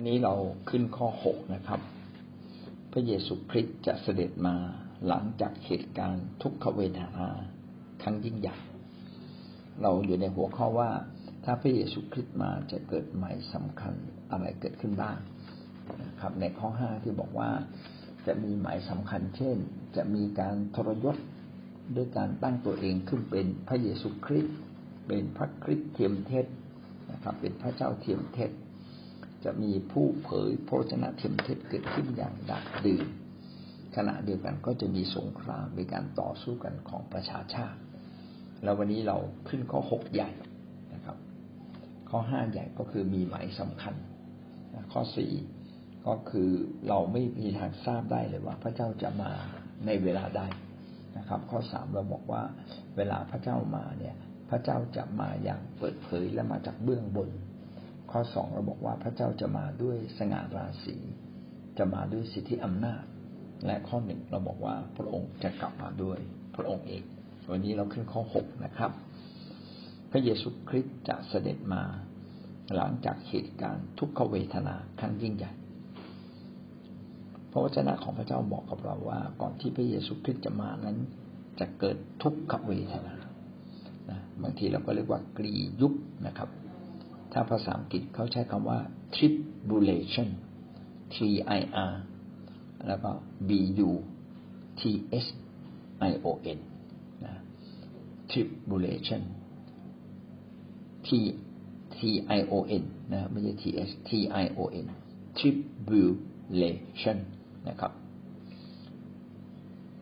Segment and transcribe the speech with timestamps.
[0.00, 0.34] วันนี้เรา
[0.70, 1.80] ขึ้นข้อหกนะครับ
[2.92, 4.54] พระเยซูคริสต์จะเสด็จมา
[5.06, 7.28] หลังจากเหตุการณ์ทุกขเวทนา
[8.02, 8.56] ครั้งยิ่งใหญ่
[9.82, 10.90] เราอยู่ในหัวข้อว่า
[11.44, 13.94] ถ้าพระเยซูคริสต์มาจะเกิดหมายสำคัญ
[14.30, 15.18] อะไรเกิดขึ้นบ้าง
[16.02, 17.50] นะครับ ในข้อห้าที่บอกว่า
[18.26, 19.56] จะมีหมายสำคัญ เช่น
[19.96, 21.16] จะมีการทรยศ
[21.96, 24.56] ด้วยการตั้งตัวเองขึ้นเป็นพระเยซูคริสต์
[25.06, 26.46] เป็นพระคริสต์เทียมเทศ
[27.12, 28.52] นะครับ เป็นพระเจ้าเทียมเทศ
[29.44, 33.06] จะมีผู้เผยพระชนะเทียมเท็จเกิดขึ้นอย่างดักดื่น
[33.96, 37.80] ขณะเดียวกันก็จะมีสงครามมีการต่อสู้กันของประชาชาติ
[38.62, 39.16] แล้ววันนี้เรา
[39.48, 40.30] ขึ้นข้อหกใหญ่
[40.94, 41.16] นะครับ
[42.10, 43.94] ข้อห้าใหญ่ก็คือมีหมายสำคัญ
[44.92, 45.32] ข้อสี่
[46.06, 46.50] ก็คือ
[46.88, 49.30] เราไม่มีทางทราบได้เลยว่า พระเจ้าจะมา
[49.86, 50.42] ในเวลาใด
[51.16, 52.42] นะครับ ข้อสามเราบอกว่า
[52.96, 54.16] เวลาพระเจ้ามาเนี่ย
[54.50, 57.28] พระเจ้าจะมาอย่างเปิดเผยและมาจากเบื้องบน
[58.10, 60.96] ข้อสองเราบอกว่าพระเจ้าจะมาด้วยสง่าราศี
[61.78, 63.04] จะมาด้วยสิทธิอำนาจ
[63.66, 66.18] และข้อหนึ่งเราบอกว่าพระองค์จะกลับมาด้วย
[66.56, 67.02] พระองค์เอง
[67.50, 68.90] วันนี้เราขึ้นข้อหกนะครับ
[70.10, 71.82] พระเยซูคริสต์จะเสด็จมา
[72.76, 75.52] หลังจากเหตุการณ์ทุกขเวทนาครั้งยิ่งใหญ่
[77.50, 80.96] พระวจนะของพระเจ้าบอกกับเราว่า ก่อนที่พระเยซูคริสต์จะมานั้น
[81.60, 83.14] จะเกิดทุกขเวทนา
[84.42, 85.94] บางทีเราก็เรียกว่ากรียุบ
[86.26, 86.48] นะครับ
[87.32, 88.78] ถ้าภาษาอังกฤษเขาใช้คำว่า
[89.14, 90.28] tribulation
[91.14, 91.16] T
[91.58, 91.94] I R
[92.86, 93.10] แล้วก็
[93.48, 93.50] B
[93.88, 93.90] U
[94.80, 94.82] T
[95.24, 95.26] S
[96.10, 96.58] I O N
[97.24, 97.34] นะ
[98.30, 99.22] tribulation
[101.06, 101.08] T
[101.96, 101.98] T
[102.38, 104.10] I O N นะไม่ใช่ T S T
[104.42, 104.86] I O N
[105.38, 107.18] tribulation
[107.68, 107.92] นะครับ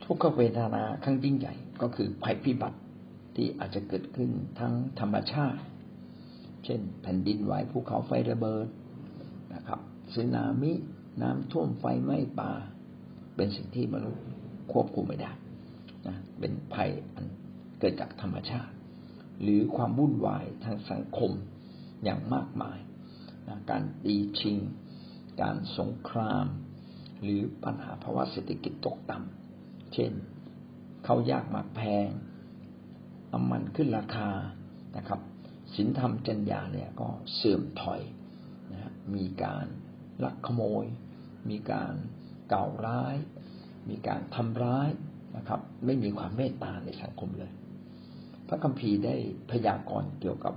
[0.04, 2.78] ทุกขเวทนาครั้งยิ่งใหญ่ก็คือภัยพิบัติ
[3.34, 5.60] ที่อาจจะเกิดขึ้นทั้งธรรมชาติ
[6.70, 8.66] เช่น แผ่นดินไหวภูเขาไฟระเบิด
[9.54, 9.80] นะครับ
[10.14, 10.72] สึนามิ
[11.22, 12.52] น้ำท่วมไฟไหม้ป่า
[13.36, 14.24] เป็นสิ่งที่มนุษย์
[14.72, 15.32] ควบคุมไม่ได้
[16.06, 17.26] นะเป็นภัยอัน
[17.78, 18.72] เกิดจากธรรมชาติ
[19.42, 21.30] หรือความวุ่นวายทางสังคม
[22.04, 22.78] อย่างมากมาย
[23.48, 24.58] นะการตีชิง
[25.42, 26.46] การสงคราม
[27.22, 30.12] หรือปัญหาภาวะเศรษฐกิจตกต่ำเช่น
[31.04, 32.08] เขายากมากแพง
[33.32, 34.28] น้ำมันขึ้นราคา
[34.96, 35.20] นะครับ
[35.74, 38.00] ศีลธรรมจัญญาเนี่ยก็เสื่อมถอย
[38.72, 39.66] นะมีการ
[40.24, 40.84] ลักขโมย
[41.50, 41.92] มีการ
[42.52, 43.16] กล่าวร้าย
[43.88, 44.88] มีการทำร้าย
[45.36, 47.52] นะครับ ไม่มีความเมตตาในสังคมเลย
[48.48, 49.14] พระคัมภีร์ได้
[49.50, 50.54] พยากรณ์เกี่ยวกับ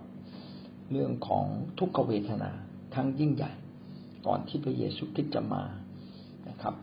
[0.92, 1.46] เรื่องของ
[1.80, 2.52] ทุกขเวทนา
[2.96, 3.52] ทั้งยิ่งใหญ่
[4.28, 5.64] ก่อนที่พระเยซูคริสต์จะมา
[6.50, 6.76] นะครับ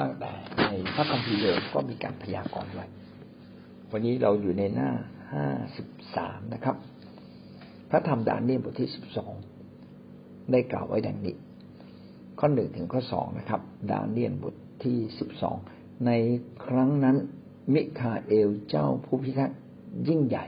[0.00, 0.32] ตั้งแต่
[0.68, 2.86] ในพระคัมภีร์เดิมก็มีการพยากรณ์ไว้
[3.92, 4.90] วันนี้เราอยู่ในหน้า
[5.32, 6.76] ห้าสิบสามนะครับ
[7.90, 9.32] พระธรรมดานเนียบทที่สิบสอง
[10.50, 11.36] ได้กล่าวไว้ดังนี้
[12.38, 15.56] ข้อหนึ่งถึงข้อสองนะครับ ดานเนียนบทที่สิบสอง
[16.06, 16.10] ใน
[16.66, 17.16] ครั้งนั้น
[17.74, 19.58] มิคาเอลเจ้าผู้พิทักษ์
[20.08, 20.46] ยิ่งใหญ่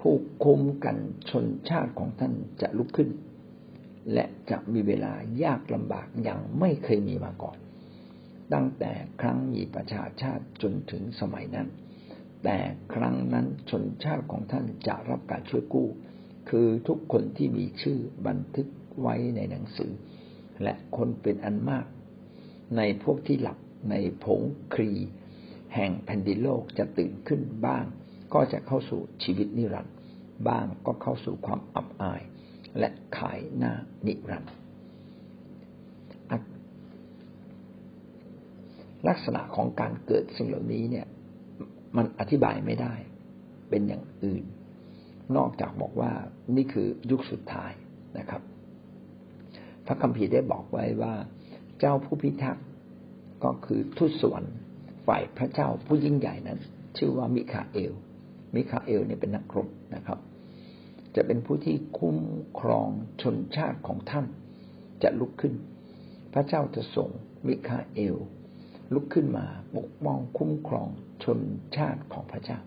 [0.00, 0.14] ผู้
[0.44, 0.96] คุมกัน
[1.30, 3.08] ชนชาติของท่านจะลุกขึ้น
[4.12, 7.56] และจะมีเวลายากลำบากอย่างไม่เคยมีมาก่อน
[8.52, 11.68] ตั้งแต่ครั้งมีประชาชาติจนถึงสมัยนั้น
[12.44, 12.58] แต่
[12.94, 15.88] ครั้งนั้นชนชาติของท่านจะรับการช่วยกู้
[16.50, 18.68] คือทุกคนที่มีชื่อบันทึก
[19.00, 19.92] ไว้ในหนังสือ
[20.62, 21.86] และคนเป็นอันมาก
[22.76, 23.58] ในพวกที่หลับ
[23.90, 23.94] ใน
[24.24, 24.42] ผง
[24.74, 24.92] ครี
[25.74, 27.84] แห่งแผ่นดินโลกจะตื่นขึ้นบ้าง
[28.34, 29.94] ก็จะเข้าสู่ชีวิตนิรันดร์
[30.48, 32.22] บ้างก็เข้าสู่ความอับอาย
[32.78, 33.72] และขายหน้า
[34.06, 34.52] นิรันดร์
[39.08, 41.06] ลักษณะของการเกิดสิ่งเหล่านี้เนี่ย
[41.96, 42.94] มันอธิบายไม่ได้
[43.70, 44.44] เป็นอย่างอื่น
[45.36, 46.10] นอกจากบอกว่า
[46.56, 47.72] นี่คือยุคสุดท้าย
[48.18, 48.42] นะครับ
[49.86, 51.14] พระคัมภีร์ได้บอกไว้ว่า
[51.80, 52.66] เจ้าผู้พิทักษ์
[53.44, 54.56] ก็คือทูตสวรรค์
[55.06, 56.58] ฝ่ายพระเจ้าผู้ยิ่งใหญ่นั้น
[56.96, 57.92] ชื่อว่ามิคาเอล
[58.54, 60.18] มิคาเอลเนี่ยเป็นนักรบนะครับ
[61.16, 62.18] จะเป็นผู้ที่คุ้ม
[62.60, 62.88] ครอง
[63.22, 64.26] ชนชาติของท่าน
[65.02, 65.54] จะลุกขึ้น
[66.32, 67.10] พระเจ้าจะส่ง
[67.46, 68.16] มิคาเอล
[68.94, 70.88] ลุกขึ้นมาปกป้องคุ้มครอง
[71.24, 71.40] ชน
[71.76, 72.58] ชาติของพระเจ้า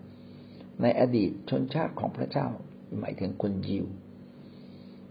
[0.82, 2.46] ในอดีตชนชาติของพระเจ้า
[2.98, 3.86] หมายถึงคนยิว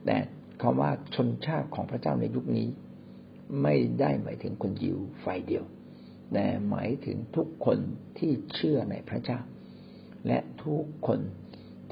[0.06, 0.18] แต่
[0.62, 2.68] คำว่าชนชาติของพระเจ้าในยุคนี้
[3.64, 5.64] ไม่ได้หมายถึงคนยิวฝ่ายเดียว
[6.34, 7.80] แต่หมายถึงทุกคน
[8.18, 9.40] ที่เชื่อในพระเจ้า
[10.28, 11.20] และทุกคน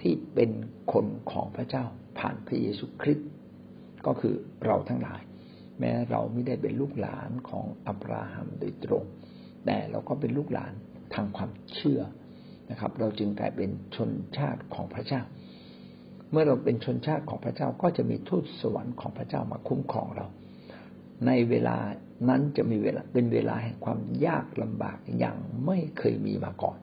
[0.02, 0.52] ที่เป็น
[0.94, 1.86] คนของพระเจ้า
[2.20, 3.30] ผ่านพระเยซูคริสต์
[4.06, 4.36] ก็คือ
[4.66, 5.22] เราทั้งหลาย
[5.80, 9.04] แม้เราไม่ได้เป็นลูกหลานของอับราฮัมโดยตรง
[9.66, 10.74] แต่เราก็เป็นลูกหลาน
[11.14, 12.02] ทางความเชื่อ
[12.72, 15.22] นะครับ เราจึงกลายเป็นชนชาติของพระเจ้า
[16.32, 20.28] เมื่อเราเป็นชนชาติของพระเจ้าก็จะมีทูตสวรรค์ของพระเจ้ามาคุ้มครองเรา
[21.28, 21.78] ในเวลา
[22.30, 26.78] นั้นจะมีเวลาเป็นเวลาแห่งความยากลำบากอย่างไม่เคยมีมาก่อน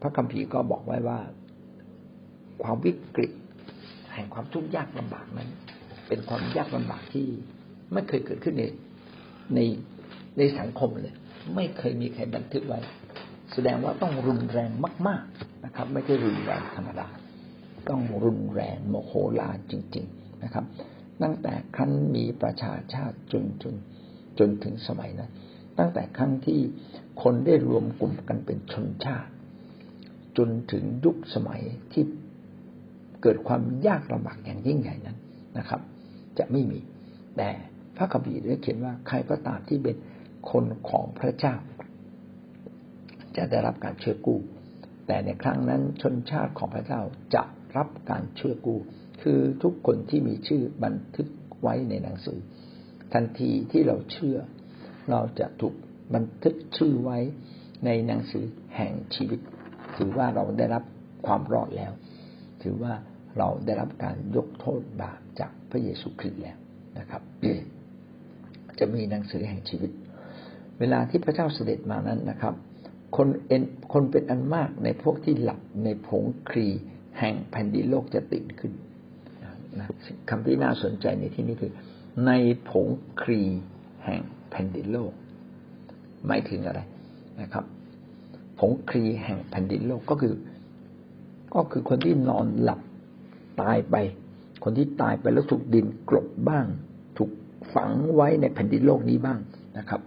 [0.00, 1.18] พระคัมภีร์ก็บอกไว้ว่า
[2.62, 3.32] ความวิกฤต
[4.14, 5.48] แห่งความทุกข์ยากลำบากนั้น
[6.08, 7.26] เป็นความยากลำบากที่
[7.92, 8.64] ไม่เคยเกิดขึ้นใน
[9.54, 9.60] ใน
[10.38, 11.14] ในสังคมเลย
[11.54, 12.80] ไม่เคยมีใครบันทึกไว้
[13.52, 14.70] แสดงว่าต้องรุนแรง
[15.06, 17.08] มาก ๆนะครับ ไม่ใช่รุนแรงธรรมดา
[17.88, 20.64] ต้องรุนแรงโมโหลาจริง ๆนะครับ
[21.22, 23.74] ตั้งแต่ครั้นมีประชาชาติจนจน
[24.38, 25.30] จนถึงสมัยนั้น
[25.78, 26.60] ตั้งแต่ครั้งที่
[27.22, 29.30] คนได้รวมกลุ่มกันเป็นชนชาติ
[30.36, 31.62] จนถึงยุคสมัย
[31.92, 32.04] ที่
[33.22, 35.16] เกิดความยากลำบากอย่างยิ่งใหญ่นั้น
[35.58, 35.80] นะครับ
[36.38, 36.78] จะไม่มี
[37.36, 37.48] แต่
[37.96, 39.96] พระคัมภีร์ได้เขียนว่าใครก็ตามที่เป็น
[40.50, 41.54] คนของพระเจ้า
[43.36, 44.40] จะได้รับการเช่วยกู้
[45.06, 47.00] แต่ในครั้งนั้นชนชาติของพระเจ้า
[47.34, 47.42] จะ
[47.76, 48.78] รับการเช่วยกู้
[49.22, 51.28] คือทุกคนที่มีชื่อบันทึก
[51.62, 52.38] ไว้ในหนังสือ
[53.12, 54.38] ทันทีที่เราเชื่อ
[55.10, 55.74] เราจะถูก
[56.14, 57.18] บันทึกชื่อไว้
[57.86, 58.44] ในหนังสือ
[58.76, 59.40] แห่งชีวิต
[59.96, 60.84] ถือว่าเราได้รับ
[61.26, 61.92] ความรอดแล้ว
[62.62, 62.92] ถือว่า
[63.38, 66.58] เราได้รับการยกโทษบาปจากพระเยซูคริสต์แล้ว
[66.98, 67.22] นะครับ
[68.78, 69.90] จะมีหนังสือแห่งชีวิต
[70.82, 72.54] เวลาที่พระเจ้าเสด็จมานั้นนะครับ
[73.16, 73.62] คนเอ็น
[73.92, 76.68] คนเป็นอันมากในพวกที่หลับในผงครี
[77.18, 78.72] แห่งแผ่นดินโลกจะตื่นขึ้น
[79.78, 79.86] นะ
[80.30, 81.72] คำที่น่าสนใจในที่นี้คือ
[82.26, 82.30] ใน
[82.70, 82.86] ผง
[83.22, 83.42] ครี
[84.04, 84.20] แห่ง
[84.50, 85.12] แผ่นดินโลก
[86.26, 86.80] หมายถึงอะไร
[87.40, 87.64] นะครับ
[88.58, 90.34] ผงครีแห่งแผ่นดินโลกก็คือ
[91.54, 92.80] ก็คือคนที่นอนหลับ
[93.60, 93.96] ตายไป
[94.64, 96.66] คนที่ตายไปแล้วถูกดินกลบบ้าง
[97.18, 97.30] ถูก
[97.74, 99.38] ฝังไว้ในแผ่นดินโลกนี้บ้าง
[99.78, 100.02] นะครับ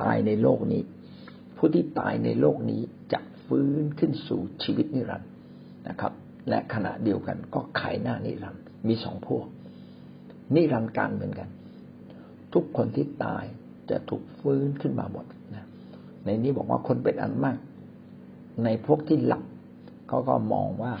[0.00, 0.82] ตายในโลกนี้
[1.56, 2.80] ผู้ที่ตายในโลกนี้
[3.12, 5.30] จะฟื้นขึ้นสู่ชีวิตนิรันดร์
[5.88, 6.12] นะครับ
[6.48, 9.46] และขณะเดียวกันก็ขายหน้านิรันดร์มีสองพวก
[10.54, 11.48] นิรันดร์การเหมือนกัน
[12.52, 13.44] ทุกคนที่ตาย
[13.90, 15.24] จะถูกฟื้นขึ้นมาหมด
[15.54, 15.64] นะ
[16.24, 17.58] ในนี้บอกว่าคนเป็นอันมาก
[18.64, 19.44] ในพวกที่หลับ
[20.08, 20.92] เขาก็มองว่า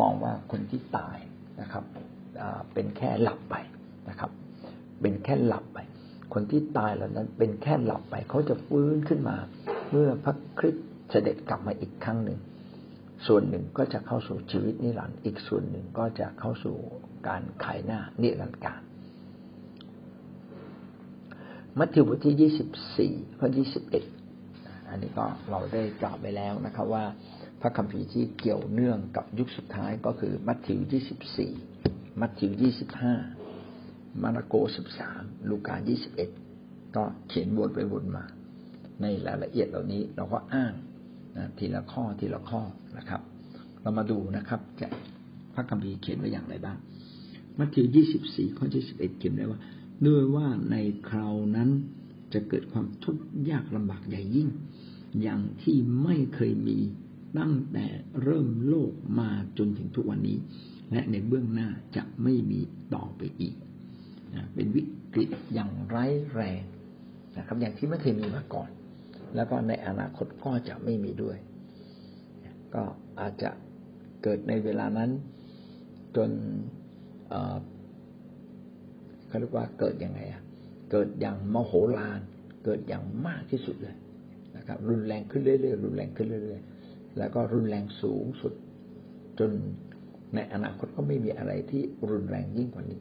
[0.00, 1.18] มองว่าคนที่ตาย
[1.60, 1.84] นะครับ
[2.72, 3.54] เป็นแค่หลับไป
[4.08, 4.30] นะครับ
[5.00, 5.78] เป็นแค่หลับไป
[6.32, 9.36] คนที่ตายแล้วนั้นเป็นแค่หลับไป เขาจะฟื้นขึ้นมา
[9.90, 12.38] เมื่อพระคริสต์เสด็จกลับมาอีกครั้งหนึ่ง
[13.26, 16.76] ส่วนหนึ่งก็จะเข้าสู่ชีวิตนิรันดร์อีกส่วนหนึ่งก็จะเข้าสู่
[17.28, 18.80] การขายหน้านิรันดร์การ
[21.78, 24.04] มัทธิวบทที่ยี่สิบสี่ข้อยี่สิบเอ็ด
[24.88, 27.04] อันนี้ก็เราได้กล่าวไปแล้วนะครับว่า
[27.60, 31.52] พระคัมภีร์ที่เกี่ยวเนื่องกับยุคสุดท้ายก็คือมัทธิวยี่สิบสี่
[32.20, 33.14] มัทธิวยี่สิบห้า
[34.22, 36.30] มาระโกสิบสามลูกายี่สิบเอ็ด
[36.96, 38.24] ก็เขียนวนไปวนมา
[39.00, 40.72] ในรายละเอียดเหล่านี้เราก็อ้าง
[41.36, 42.62] นะทีละข้อทีละข้อ
[42.98, 43.20] นะครับ
[43.82, 44.88] เรามาดูนะครับจะ
[45.54, 46.78] พระคัมภีร์เขียนไว้อย่างไรบ้าง
[47.58, 49.60] มัทธิวยี่สิบสี่ข้อที่สิบเอ็ดเขียนไว้ว่า
[50.06, 50.76] ด้วยว่าใน
[51.08, 51.70] คราวนั้น
[52.32, 54.48] จะเกิดความทุกข์ยากลำบากใหญ่ยิ่ง
[55.22, 56.78] อย่างที่ไม่เคยมี
[57.38, 57.86] ตั้งแต่
[58.22, 60.38] เริ่มโลกมาจนถึงทุกวันนี้
[60.92, 62.60] และในเบื้องหน้าจะไม่มี
[62.94, 63.54] ต่อไปอีก
[64.54, 64.82] เป็นวิ
[65.12, 66.62] กฤตอย่างร้ายแรง
[67.38, 68.68] นะครับ อย่างที่ไม่เคยมีมาก่อน
[69.34, 71.36] แล้วก็ในอนาคตก็จะไม่มีด้วย
[72.74, 72.82] ก็
[73.20, 73.50] อาจจะ
[74.22, 75.10] เกิดในเวลานั้น
[76.16, 76.30] จน
[79.26, 80.42] เขาเรียกว่าเกิดยังไงอะ
[80.90, 82.20] เกิดอย่างมโหฬาร
[82.64, 83.96] เกิดอย่างมากที่สุดเลย
[84.56, 88.52] นะครับ รุนแรงขึ้นเรื่อยๆรุนแรงขึ้นเรื่อยๆแล้วก็รุนแรงสูงสุด
[89.38, 89.50] จน
[90.34, 92.98] ในอนาคตก็ไม่มีอะไรที่รุนแรงยิ่งกว่านี้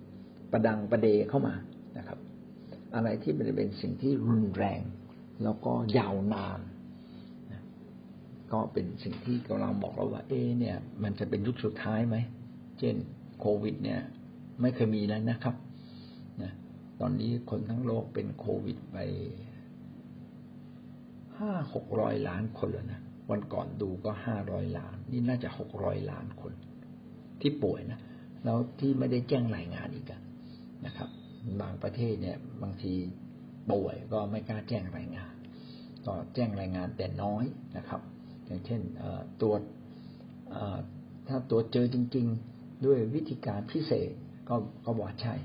[0.52, 1.56] ประดังประเดเข้ามา
[1.98, 2.20] นะครับ
[2.96, 4.82] อะไรที่มันเป็นสิ่งที่รุนแรง
[5.44, 6.60] แล้วก็ยาวนาน
[8.52, 12.16] ก็เป็นสิ่งที่กำลังบอกเราว่า เอเนี่ย มันจะเป็นยุคสุดท้ายไหม
[12.80, 12.96] เช่น
[13.40, 14.02] โควิด เนี่ย
[14.62, 15.56] ไม่เคยมีแล้วนะครับ
[16.42, 16.52] นะ
[17.00, 18.98] ตอนนี้คนทั้งโลกเป็นโควิดไป
[21.38, 23.02] ห้าหกร้อยล้านคนแล้วนะ
[23.32, 26.54] วันก่อนดูก็ห้าร้อยล้าน นี่น่าจะหกร้อยล้านคน
[27.42, 28.00] ที่ป่วยนะ
[28.44, 30.08] แล้วที่ไม่ได้แจ้งรายงานอีก
[30.86, 31.10] นะครับ
[31.62, 32.94] บางประเทศเนี่ย บางที
[33.72, 35.34] ป่วยก็ไม่กล้าแจ้งรายงาน
[36.06, 37.46] ก็แจ้งรายงานแต่น้อย
[37.78, 38.02] นะครับ
[38.46, 38.82] อย่างเช่น
[39.42, 39.62] ตรวจ
[41.28, 44.12] ถ้าตรวจเจอจริง ๆ ด้วยวิธีการพิเศษ
[44.50, 44.56] ก็
[44.86, 45.36] ก็บอกใช่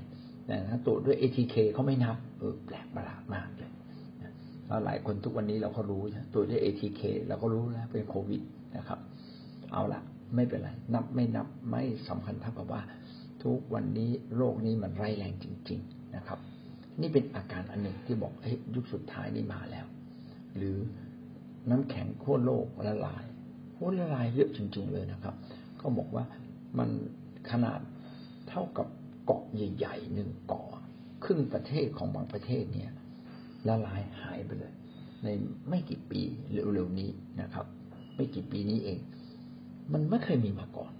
[0.45, 3.71] แต่ถ้าตรวจด้วย ATK เขาไม่นับเออแปลกประหลาดมากเลย
[4.67, 6.01] แล้วหลายคนทุกวันนี้เราก็รู้
[6.33, 8.41] ตรวจด้วย ATK เราก็รู้แล้วเป็นโควิด
[8.77, 8.99] นะครับ
[9.71, 10.01] เอาละ
[10.35, 12.81] ไม่เป็นไร นับไม่นับไม่สำคัญเท่ากับว่า
[13.43, 16.39] ทุกวันนี้โรคนี้มันร้ายแรงจริง ๆนะครับ
[17.01, 19.85] นี่เป็นอาการอันหนึ่งที่บอกเฮ้ยยุคสุดท้ายนี่มาแล้ว
[20.55, 20.77] หรือ
[21.69, 23.23] น้ำแข็งขั้วโลกละลาย
[23.75, 25.35] ขั้วละลายเยอะจริง ๆ เลยนะครับ
[25.81, 26.25] ก็บอกว่า
[26.77, 26.89] มัน
[27.51, 27.79] ขนาด
[28.49, 28.87] เท่ากับ
[29.25, 30.67] เกาะใหญ่ๆหนึ่งเกาะ
[31.23, 32.91] ครึ่งประเทศของบางประเทศเนี่ย
[33.67, 34.73] ละลายหายไปเลย
[35.23, 35.27] ใน
[35.69, 36.21] ไม่กี่ปี
[36.51, 37.09] เร็วๆนี้
[37.41, 37.65] นะครับ
[38.15, 38.99] ไม่กี่ปีนี้เอง
[39.93, 40.92] มันไม่เคยมีมาก่อน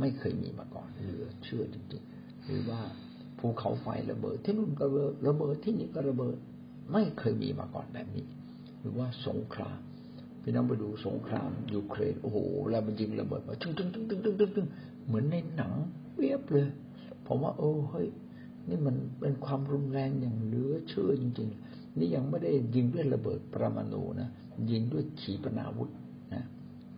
[0.00, 2.80] ไม่เคยมีมาก่อนเหลือเชื่อจริงๆ หรือว่า
[3.38, 4.84] ภูเขาไฟระเบิด ที่นู่นก็
[5.26, 6.36] ระเบิดที่นี่ก็ระเบิด
[6.92, 8.26] ไม่เคยมีมาก่อนแบบนี้
[8.80, 9.80] หรือว่าสงคราม
[10.42, 12.38] พี่น้องไปดูสงครามยูเครนโอ้โห
[12.70, 14.68] แล้วมันยิงระเบิดมาตึ้งตึ้งตึ้งตึ้งตึ้งตึ้งตึ้ง
[15.06, 15.72] เหมือนในหนัง
[16.18, 16.68] เรียบเลย
[17.26, 18.08] ผมว่าโอ้เฮ้ย
[18.68, 24.28] นี่มันเป็นความรุนแรงอย่างเหลือเชื่อจริง ๆ นี่ยังไม่ได้ยิงด้วยระเบิดปรมาณูนะ
[24.70, 25.90] ยิงด้วยขีปนาวุธ
[26.34, 26.44] นะ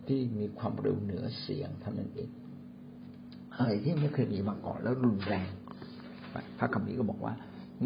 [0.07, 2.29] ที่มีความเร็วเหนือเสียงเท่านั้นเอง
[3.59, 5.47] อะไรที่ไม่เคยมีมาก่อนแล้วรุนแรง
[6.59, 7.33] พระคัมภีร์ก็บอกว่า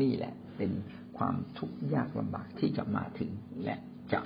[0.01, 0.71] นี่แหละ เป็น
[1.17, 3.29] ความทุกข์ยากลำบากที่จะมาถึง
[3.63, 3.75] และ
[4.13, 4.19] จะ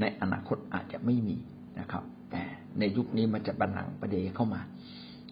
[0.00, 1.36] ในอนาคตอาจจะไม่มี
[1.80, 2.42] นะครับ แต่
[2.78, 4.62] ในยุคนี้มันจะบันลังประเดเข้ามา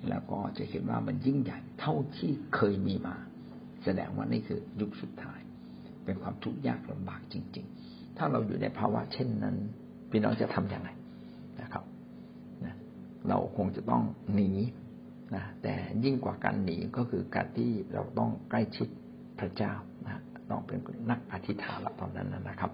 [0.09, 3.17] แล้วก็จะเห็นว่ามันยิ่งใหญ่เท่าที่เคยมีมา
[3.85, 5.41] แสดงว่านี่คือยุคสุดท้าย
[6.05, 9.57] เป็นความทุกข์ยากลำบากจริง ๆ ถ้าเราอยู่ในภาวะเช่นนั้น
[10.11, 10.89] พี่น้องจะทํำยังไง
[11.61, 11.85] นะครับ
[12.65, 12.75] นะ
[13.29, 14.03] เราคงจะต้อง
[14.35, 14.51] หนี
[15.35, 15.75] นะแต่
[16.05, 18.89] ยิ่งกว่าการหนีก็คือการที่เราต้องใกล้ชิด
[19.41, 19.73] พระเจ้า
[20.07, 20.79] นะต้องเป็น
[21.11, 22.71] นักอธิษฐานละตอนนั้นนะครับ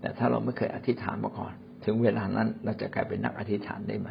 [0.00, 1.52] แต่ถ้าเราไม่เคยอธิษฐานมาก่อน
[1.84, 4.10] ถึงเวลานั้นเราจะกลายเป็นนักอธิษฐานได้ไหม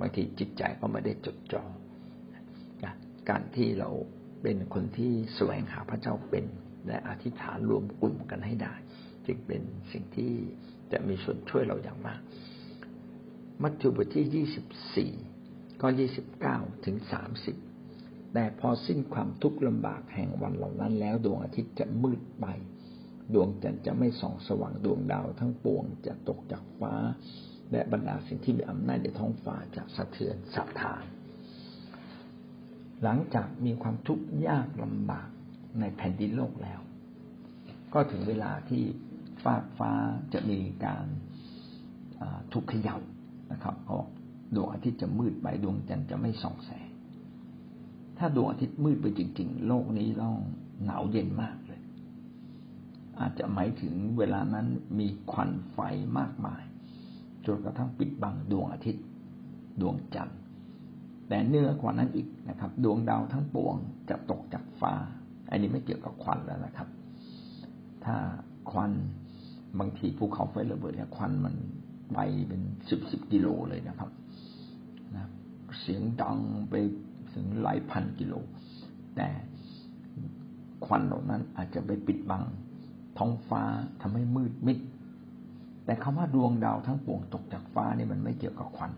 [0.00, 1.64] บางทีจิตใจก็ไม่ได้จดจ่อ
[3.28, 3.90] การที่เรา
[4.42, 6.44] เป็นคนที่แสวงหาพระเจ้าเป็น
[6.86, 8.74] และอธิษฐานรวมกลุ่มกันให้ได้
[9.26, 9.62] จึงเป็น
[9.92, 10.32] สิ่งที่
[10.92, 12.20] จะมีส่วนช่วยเราอย่างมาก
[13.62, 15.12] มัทธิวบทที่ยี่สิบสี่
[15.80, 17.56] ข้อยี่สิบเก้าถึงสามสิบ
[18.32, 22.46] แต่พอสิ้นความทุกข์ลำบากแห่งวันเหล่านั้นแล้วดวงอาทิตย์จะมืดไป
[23.34, 26.94] ดวงจันทร์จะไม่ส่องสว่างดวงดาวทั้งปวงจะตกจากฟ้า
[27.72, 31.04] และบรรดาสิ่งที่มีอำนาจในท้องฟ้าจะสะเทือนสะท้าน
[33.02, 35.28] หลังจากมีความทุกข์ยากลำบาก
[35.80, 36.80] ในแผ่นดินโลกแล้ว
[37.94, 38.82] ก็ถึงเวลาที่
[39.42, 39.92] ฟ้าฟ้า
[40.32, 41.06] จะมีการ
[42.52, 42.96] ทุกขย่า
[43.52, 44.04] นะครับเพราะ
[44.54, 46.88] ดวงอาทิตย์จะมืดไปดวงจันทร์จะไม่ส่องแสง
[48.18, 50.36] ถ้าดวงอาทิตย์มืดไปจริง ๆ โลกนี้ต้อง
[50.84, 51.80] หนาวเย็นมากเลย
[53.20, 54.66] อาจจะหมายถึงเวลานั้น
[54.98, 55.78] มีควันไฟ
[56.18, 56.62] มากมาย
[57.46, 59.04] จนกระทั่งปิดบังดวงอาทิตย์
[59.80, 60.38] ดวงจันทร์
[61.28, 63.74] แต่เนื้อกว่านั้นอีกนะครับ ดวงดาวทั้งปวง
[64.10, 64.92] จะตกจากฟ้า
[65.50, 66.88] อันนี้ไม่เกี่ยวกับควันแล้วนะครับ
[68.04, 68.16] ถ้า
[68.70, 68.92] ควัน
[69.78, 71.54] บางทีภูเขาไฟระเบิดเนี่ยควันมัน
[72.14, 74.10] ไปเป็นสิบสิบกิโลเลยนะครับ
[75.80, 76.38] เสียงดัง
[76.70, 76.74] ไป
[77.34, 78.34] ถึงหลายพันกิโล
[79.16, 79.28] แต่
[80.84, 82.42] ควันเหล่านั้นอาจจะไปปิดบัง
[83.18, 83.62] ท้องฟ้า
[84.00, 84.78] ทำให้มืดมิด
[85.84, 88.92] แต่คำว่าดวงดาวทั้งปวงตกจากฟ้านี่มันไม่เกี่ยวกับควัน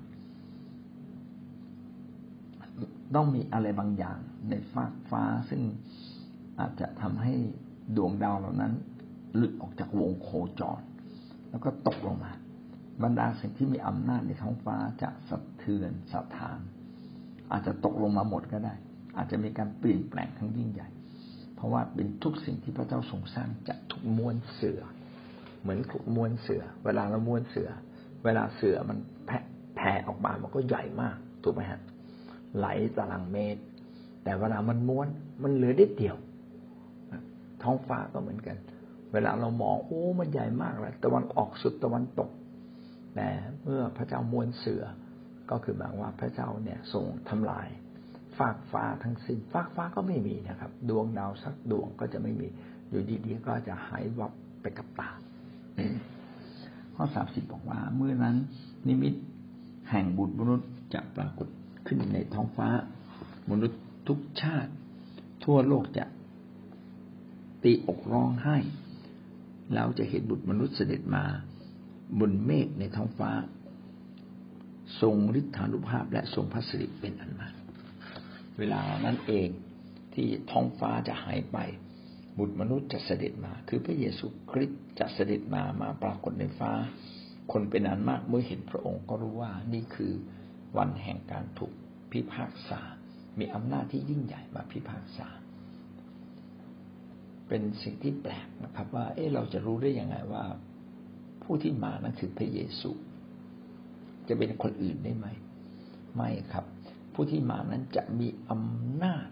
[3.15, 4.19] ต้องมีอะไรบางอย่าง
[4.51, 5.63] ในฟ้าฟ้าซึ่ง
[6.61, 7.33] อาจจะทำให้
[7.97, 8.73] ดวงดาวเหล่านั้น
[9.37, 10.29] หลุดออกจากวงโค
[10.61, 10.81] จร
[11.51, 12.33] แล้วก็ตกลงมา
[13.03, 16.59] บรรดาสิ่งที่มีอำนาจในท้องฟ้าจะสะเทือนสะทาน
[17.53, 18.75] อาจจะตกลงมาหมดก็ได้
[19.17, 20.89] อาจจะมีการเปลี่ยนแปลงทั้งยิ่งใหญ่
[21.55, 24.81] เพราะว่าเป็นทุกสิ่งที่พระเจ้าทรงสร้างจะถูกม้วนเสือ
[25.61, 27.69] เหมือนถูกม้วนเสือ เวลาเราม้วนเสือ
[28.25, 28.99] เวลาเสือมัน
[29.77, 31.81] แผ่ออกมามันก็ใหญ่มากถูกไหมฮะ
[32.57, 33.63] ไหลตารางเมตร
[34.25, 35.09] แต่เวลามันม้วน
[35.43, 36.17] มันเหลือได้เดียว
[37.63, 38.57] ท้องฟ้าก็เหมือนกัน
[39.13, 42.31] เวลาเรามองโอ้มันใหญ่มากเลยตะวันออกสุดตะวันตก
[43.17, 43.29] แต่
[43.63, 44.85] เมื่อพระเจ้ามวลเสือ
[45.51, 47.69] ก็คือหมายว่าพระเจ้าเนี่ยทรงทำลาย
[48.39, 52.49] ฟากฟ้าทั้งสิ้นฟากฟ้าก็ไม่มีนะครับ ดวงดาวสักดวงก็จะไม่มี
[52.91, 55.11] อยู่ดีๆก็จะหายวับไปกับตา
[56.95, 58.37] ข้อสามสิบบอกว่า เมื่อนั้น
[58.87, 59.15] นิมิต
[59.91, 61.49] แห่งบุตรมนุษย์จะปรากฏ
[61.87, 62.69] ขึ้นในท้องฟ้า
[63.51, 64.73] มนุษย์ทุกชาติ
[65.45, 66.05] ทั่วโลกจะ
[67.63, 68.57] ตีอกร้องไห้
[69.75, 71.25] แล้วจะเห็นบุตรมนุษย์เสด็จมา
[72.21, 73.31] บนเมฆในท้องฟ้า
[75.01, 77.55] ทรงฤทธานุภาพและทรงพระสิริเป็นอันมาก
[78.59, 79.49] เวลานั้นเอง
[80.15, 81.59] ที่ท้องฟ้าจะหายไป
[82.39, 86.73] บุตรมนุษย์จะเสด็จมา คือพระเยซูคริสต์จะเสด็จมามาปรากฏในฟ้า
[87.53, 90.13] คนเป็นอันมากเมื่อเห็นพระองค์ก็รู้ว่านี่คือ
[90.77, 91.73] วันแห่งการถูก
[92.11, 92.81] พิพากษา
[93.39, 95.29] มีอำนาจที่ยิ่งใหญ่มาพิพากษา
[97.49, 100.45] เป็นสิ่งที่แปลกนะครับ ว่า เอ๊ะเราจะรู้ได้ยังไงว่า
[101.47, 102.91] ผู้ที่มานั้นคือพระเยซู
[104.29, 105.27] จะเป็นคนอื่นได้ไหม
[106.15, 106.65] ไม่ครับ
[107.15, 109.27] ผู้ที่มานั้นจะมีอำนาจ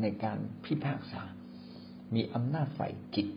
[0.00, 1.22] ในการพิพากษา
[2.14, 3.28] มีอำนาจฝ่ายจิต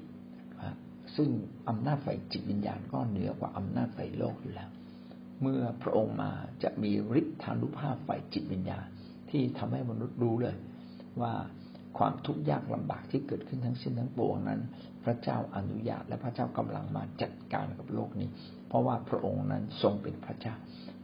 [1.16, 1.30] ซึ่ง
[1.70, 4.70] อำนาจฝ่ายจิตวิญญาณก็เหนือกว่าอำนาจฝ่ายโลกอยู่แล้ว
[5.42, 6.32] เมื่อพระองค์มา
[6.64, 8.86] จะมีฤทธานุภาพฝ่ายจิตวิญญาณ
[9.30, 10.58] ที่ทำให้มนุษย์รู้เลย
[11.22, 11.34] ว่า
[11.98, 14.62] ความทุกข์ยากลำบากที่เกิดขึ้นทั้งสิ้นทั้งปวงนั้น
[15.04, 18.30] พระเจ้าอนุญาตและพระเจ้ากำลังมาจัดการกับโลกนี้
[18.68, 20.56] เพราะว่าพระองค์นั้นทรงเป็นพระเจ้า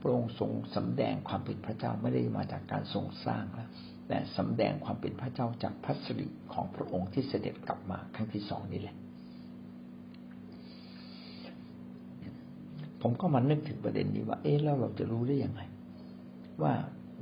[0.02, 3.70] พระองค์ทรงสำแดงความเป็นพระเจ้าไม่ได้มาจากการทรงสร้างแล้ว
[4.08, 8.96] แต่สำแดงความเป็นพระเจ้าจากพระสิริของพระองค์ที่เสด็จกลับมาครั้งที่สองนี่แหละ
[13.02, 15.62] ผมก็มานึกถึงประเด็นนี้ว่า เอ๊ะแล้วเราจะรู้ได้ยังไง
[16.62, 16.74] ว่า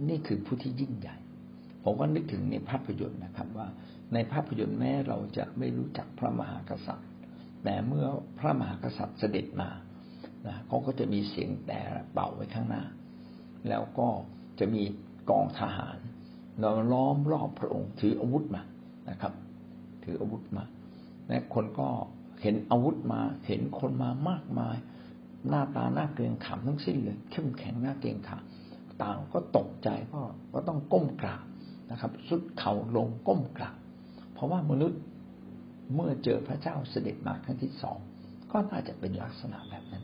[0.10, 1.16] นี่คือผู้ที่ยิ่งใหญ่
[1.84, 3.68] ผมก็นึกถึงในภาพยนตร์นะครับ ว่า
[4.14, 7.08] ในภาพยนตร์แม้เราจะไม่รู้จักพระมหากษัตริย์
[7.64, 8.06] แต่เมื่อ
[8.40, 9.70] พระมหากษัตริย์เสด็จมา
[10.48, 11.80] นะเขาก็จะมีเสียงแต่
[12.14, 12.84] เป่าไว้ข้างหน้า
[13.70, 14.08] แล้วก็
[14.60, 14.84] จะมี
[15.30, 15.98] กองทหาร
[16.60, 18.62] เราล้อมรอบพระองค์ถืออาวุธมา
[19.10, 19.34] นะครับ
[20.04, 20.64] ถืออาวุธมา
[21.28, 21.88] และคนก็
[22.42, 24.78] เห็นอาวุธมา เห็นคนมามากมาย
[25.50, 28.44] หน้าตาหน้าเกรงขามทั้งสิ้นเลยเข้มแข็งหน้าเกรงขาม
[29.04, 30.22] ต่างก็ตกใจก็
[30.54, 31.46] ก็ต้องก้มกราบ
[31.92, 33.76] นะครับสุดเข่าลงก้มกราบ
[34.34, 35.02] เพราะว่ามนุษย์
[35.96, 37.98] เมื่อเจอพระเจ้าเสด็จมาครั้งที่สอง
[38.52, 40.04] ก็น่าจะเป็นลักษณะแบบนั้น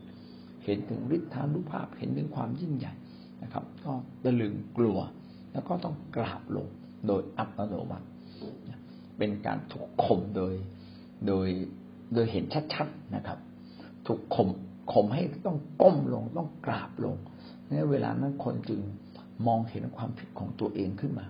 [0.63, 2.93] เห็นถึงฤทธานุภาพเห็นถึงความยิ่งใหญ่
[3.43, 3.91] นะครับ ก็
[4.23, 4.99] ตะลึงกลัว
[5.53, 6.67] แล้วก็ต้องกราบลง
[7.07, 8.07] โดยอัตโนมัติ
[9.17, 10.53] เป็นการถูกข่มโดย
[11.27, 11.47] โดย
[12.13, 13.39] โดยเห็นชัดๆนะครับ
[14.07, 14.49] ถูกข่ม
[14.93, 17.15] ข่มให้ต้องก้มลงต้องกราบลง
[17.69, 18.79] ในเวลานั้นคนจึง
[19.47, 21.25] มองเห็นความผิดของตัวเองขึ้นมา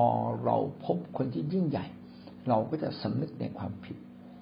[0.00, 0.08] พอ
[0.44, 1.86] เราพบคนที่ยิ่งใหญ่
[2.48, 3.96] เราก็จะสำนึกในความผิด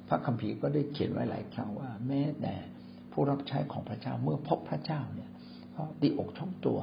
[0.08, 2.54] พระคัมภีร์ก็ได้เขียนไว้หลายครั้งว่า แม้แต่
[3.12, 5.30] ผู้รับใช้ของพระเจ้าเมื่อพบพระเจ้าเนี่ย
[5.76, 6.78] ก็ดีอกชอบตัว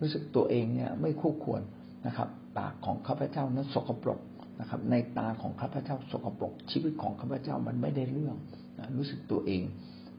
[0.00, 1.62] รู้สึกตัวเองเนี่ยไม่คู่ควร
[2.06, 2.28] นะครับ
[2.58, 4.20] ปากของข้าพเจ้านั้นสกปรก
[4.60, 8.36] นะครับ ในตาของข้าพเจ้าสกปรก ชีวิตของข้าพเจ้ามันไม่ได้เรื่อง
[8.78, 9.62] นะรู้สึกตัวเอง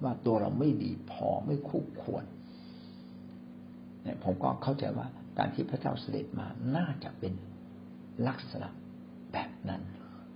[0.03, 2.23] ว่าตัวเราไม่ดีพอไม่คู่ควร
[4.03, 5.07] เนี่ยผมก็เข้าใจว่า
[5.37, 7.33] การที่พระเจ้าเสด็จมาน่าจะเป็น
[8.27, 8.67] ลักษณะ
[9.33, 9.81] แบบนั้น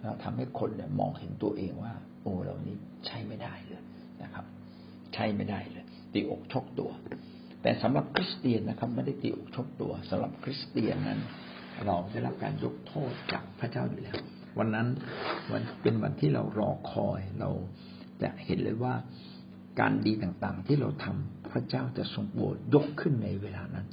[0.01, 3.81] แล้วทำให้คนเนี่ยมองเห็นตัวเองว่า โอ้เรานี้ใช้ไม่ได้เลย
[4.23, 4.45] นะครับ
[5.13, 6.91] ใช้ไม่ได้เลยตีอกชกตัว
[7.61, 11.19] แต่สำหรับคริสเตียนนะครับ ไม่ได้ตีอกชกตัวสำหรับคริสเตียนนั้น
[11.85, 14.17] เราได้รับการยกโทษจากพระเจ้าอยู่แล้ว
[14.57, 14.87] วันนั้น
[15.51, 17.49] วันเป็นวันที่เรารอคอยเรา
[18.21, 18.93] จะเห็นเลยว่า
[19.79, 23.85] การดีต่างๆที่เราทำพระเจ้าจะทรงโปรดยกขึ้นในเวลานั้น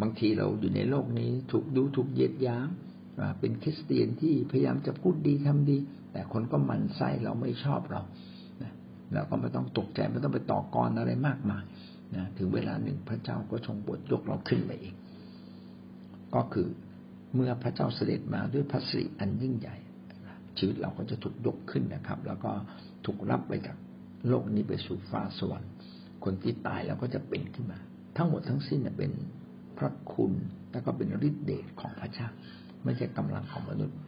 [0.00, 2.68] บางทีเราอยู่ในโลกนี้ถูกดูถูกเยียดยาม
[3.40, 5.76] เป็นคริสเตียนที่พยายามจะพูดดีทำดี
[6.12, 8.02] แต่คนก็มันไส้เราไม่ชอบเรา
[9.14, 11.64] เราก็ไม่ต้องตกใจไม่ต้องไปต่อกรอะไรมากมาย
[12.16, 14.94] นะถึงเวลาหนึ่งพระเจ้าก็ทรงบทยกเราขึ้นไปเอง
[16.34, 16.68] ก็คือ
[17.34, 19.76] เมื่อพระเจ้าเสด็จมาด้วยพระสิริอันยิ่งใหญ่
[20.58, 22.50] ชีวิตเราก็จะถูกยกขึ้นนะครับ แล้วก็
[23.04, 23.76] ถูกรับไปจาก
[24.28, 25.72] โลกนี้ไปสู่ฟ้าสวรรค์
[26.24, 27.78] คนที่ตายแล้วก็จะเป็นขึ้นมา
[28.16, 29.10] ทั้งหมดทั้งสิ้นเป็น
[29.80, 30.32] พระคุณ
[30.72, 32.28] แล้วก็เป็นฤทธิเดชของพระเจ้า
[32.84, 33.98] ไม่ใช่กำลังของมนุษย์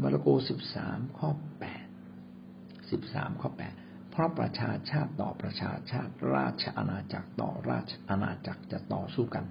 [0.00, 1.86] มาระโกสิบสามข้อแปด
[2.90, 3.74] สิบสามข้อแปด
[4.20, 9.44] พราะประชาชาติต่อประชาชาติราชอาณาจักรต่อราชอาณาจักรจะต่อสู้กัน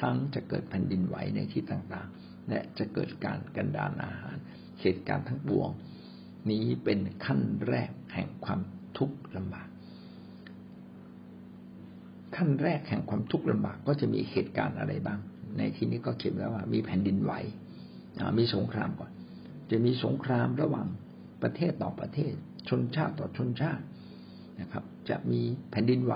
[0.00, 4.36] ทั้งจะเกิดแผ่นดินไหวในที่ต่างๆ และจะเกิดการกันดานอาหาร
[4.80, 5.70] เหตุการณ์ทั้งปวง
[6.50, 8.60] นี้เป็นขั้นแรกแห่งความ
[8.98, 9.68] ทุกข์ลำบาก
[12.36, 15.18] ขั้นแรกแห่งความทุกข์ลำบากก็จะมีเหตุการณ์อะไรบ้าง
[15.58, 17.32] ในที่นี้ก็เขียนไว้ว่า มีแผ่นดินไหว
[18.38, 19.10] มีสงครามก่อน
[19.70, 20.86] จะมีสงครามระหว่าง
[21.42, 22.32] ประเทศต่อประเทศ
[22.68, 23.84] ชนชาติต่อชนชาติ
[24.60, 26.14] นะครับ จะมีแผ่นดินไหว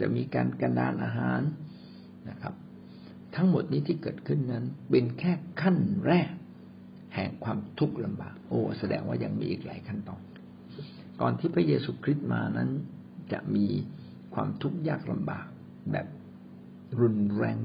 [0.00, 1.40] จะมีการกันดานอาหาร
[2.30, 2.54] นะครับ
[3.34, 5.32] ทั้งหมดนี้ที่เกิดขึ้นนั้น เป็นแค่
[5.62, 6.30] ขั้นแรก
[7.14, 10.22] แห่งความทุกข์ลำบาก โอ้แสดงว่ายังมีอีกหลายขั้นตอน
[11.20, 12.70] ก่อนที่พระเยซูคริสต์มานั้น
[13.32, 13.66] จะมี
[14.34, 15.46] ความทุกข์ยากลำบาก
[15.92, 16.06] แบบ
[17.00, 17.56] รุนแรง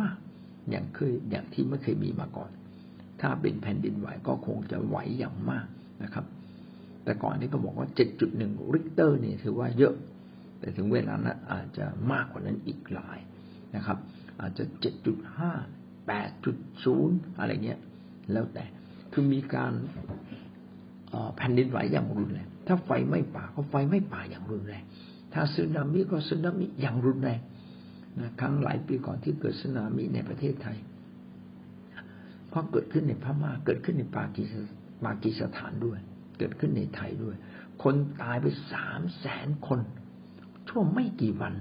[0.00, 2.50] มากๆ อย่างเคยอย่างที่ไม่เคยมีมาก่อน
[3.20, 5.66] ถ้าเป็นแผ่นดินไหวก็คงจะไหวอย่างมาก
[6.02, 6.24] นะครับ
[7.04, 9.94] แต่ก่อนนี้ก็บอกว่าเจ็ดจุดหนึ่งริกเตอร์นี่ถือว่าเยอะ
[10.60, 13.18] แต่ถึงเวลานั้นอาจจะมากกว่านั้นอีกหลาย
[13.76, 13.98] นะครับ
[14.40, 15.52] อาจจะเจ็ดจุดห้า
[16.06, 17.80] แปดจุดศูนย์อะไรเงี้ย
[18.32, 18.64] แล้วแต่
[19.12, 19.72] คือมีการ
[21.36, 24.84] แผ่นดินไหวอย่างรุนแรงถ้าไฟไม่ป่าก็ไฟไม่ป่าอย่างรุนแรง
[25.36, 27.40] ถ้าสึนามิก็สึนามิอย่างรุนแรง
[28.20, 30.76] นะครั้งหลายปีก่อนที่เกิดสึนามิในประเทศไทย
[32.48, 35.98] เพราะเกิดขึ้นในพม่าเกิดขึ้นในปากีสถานด้วย
[36.38, 37.36] เกิดขึ้นในไทยด้วย
[37.82, 39.80] คนตายไปสามแสนคน
[40.68, 41.54] ช่วงไม่กี่วัน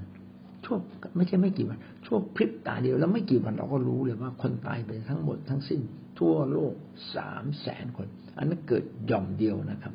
[0.66, 0.80] ช่วง
[1.16, 5.82] ไม่ใช่ไม่กี่วัน ช่วงพริบตาเดียวแล้วไม่กี่วันเราก็รู้เลยว่าคนตายไปทั้งหมดทั้งสิ้น
[6.20, 6.74] ทั่วโลก
[7.16, 8.08] สามแสนคน
[8.38, 9.94] อันนั้นเกิดหย่อมเดียวนะครับ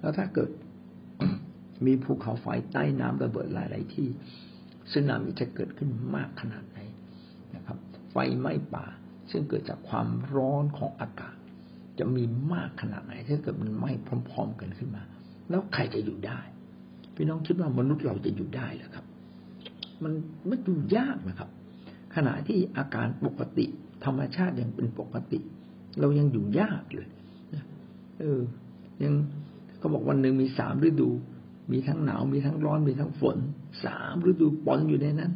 [0.00, 0.50] แล้วถ้าเกิด
[1.86, 4.08] มีภูเขาไฟใต้น้ำระเบิดหลายๆที่
[4.92, 6.78] สึนามิจะเกิดขึ้นมากขนาดไหน
[7.54, 7.78] นะครับ
[8.10, 8.84] ไฟไหม้ป่า
[9.30, 11.36] ซึ่งเกิดจากความร้อนของอากาศ
[11.98, 13.90] จะมีมากขนาดไหนถ้าเกิดมันไหม้
[14.30, 15.02] พร้อม ๆ กันขึ้นมา
[15.50, 16.40] แล้วใครจะอยู่ได้
[17.14, 19.06] พี่น้องคิดว่ามนุษย์เราจะอยู่ได้หรือครับ
[20.02, 20.12] มัน
[20.48, 21.50] มันอยู่ยากนะครับ
[22.14, 23.66] ขณะที่อาการปกติ
[24.04, 25.40] ธรรมชาติยังเป็นปกติ
[26.00, 27.08] เรายังอยู่ยากเลย
[28.20, 28.40] เออ
[29.02, 29.14] ยัง
[29.78, 31.08] เขาบอกวันหนึ่งมีสามฤดู
[31.70, 33.36] มีทั้งหนาวมีทั้งร้อนมีทั้งฝน
[33.84, 35.32] สามฤดูปนอยู่ในนั้น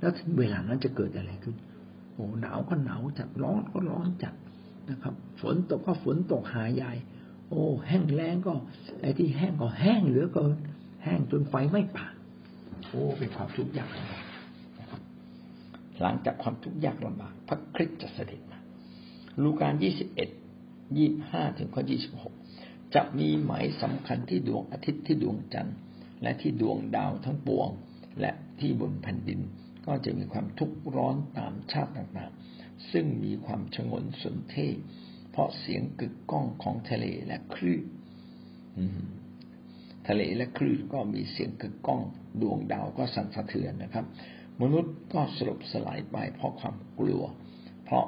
[0.00, 1.56] แล้วถึงเวลานั้นจะเกิดอะไรขึ้น
[2.12, 4.34] โอ้หนาวก็หนาวจัดร้อนก็ร้อนจัด
[4.90, 6.96] นะครับ ฝนตกก็ฝนตกหายาย
[7.48, 8.52] โอ้ แห้งแล้งก็
[9.00, 10.56] ไอ้ที่แห้งก็แห้งเหลือเกิน
[11.04, 12.06] แห้งจนไฟไม่ป่า
[12.88, 14.24] โอ้เป็นความทุกข์ยากลำบาก
[16.00, 18.58] หลังจากความทุกข์ยากลำบากพระคริสต์จะเสด็จมา
[19.42, 20.28] ลูกายี่สิบเอ็ด
[20.96, 22.32] ยี่ห้าถึงข้อยี่สิบหก
[22.94, 25.76] จะมีหมายสำคัญที่ดวงอาทิตย์ที่ดวงจันทร์
[26.22, 27.68] และที่ดวงดาวทั้งปวง
[28.20, 29.40] และที่บนแผ่นดิน
[29.86, 34.56] ก็จะมีความทุกข์ร้อนตามชาติต่างๆ ซึ่งมีความชงนสนเท
[35.30, 37.84] เพราะเสียงกึกก้องของทะเลและคลื่น
[40.08, 42.02] ทะเลและคลื่นก็มีเสียงกึกก้อง
[42.42, 44.04] ดวงดาวก็สั่นสะเทือนนะครับ
[44.60, 47.22] มนุษย์ก็สลบสลายไปเพราะความกลัว
[47.84, 48.06] เพราะ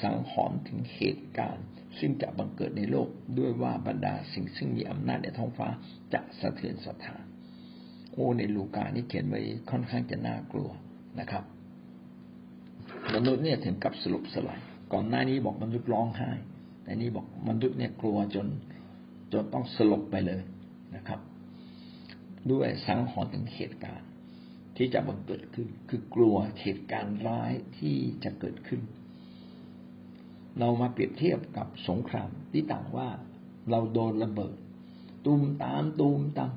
[0.00, 1.66] สังหรณ์ถึงเหตุการณ์
[1.98, 3.08] ซึ่งจะบังเกิดในโลก
[3.38, 5.68] ด้วยว่าบรรดาสิ่งซึ่งมีอำนาจในท้องฟ้า
[6.12, 7.22] จะสะเทือนสถาน
[8.12, 10.70] โอ้ในลูกานี่เขียนไว้ค่อนข้างจะน่ากลัว
[11.20, 11.44] นะครับ
[13.14, 14.60] มนุษย์เนี่ยถึงกับสลบสลาย
[14.92, 16.30] ก่อนหน้านี้บอกมนุษย์ร้องไห้
[16.82, 18.46] แต่นี้บอกมนุษย์เนี่ยกลัวจน
[19.32, 20.40] จนต้องสลบไปเลย
[20.96, 21.20] นะครับ
[22.50, 24.08] ด้วยสังหรณ์ถึงเหตุการณ์
[24.76, 28.80] ที่จะบังเกิดขึ้นคือกลัวเหตุการณ์ร้ายที่จะเกิดขึ้น
[30.58, 33.08] เรามาเปรียบเทียบกับสงครามที่ต่างว่า
[33.70, 34.56] เราโดนระเบิด
[35.24, 36.52] ตูมตามตูมตาม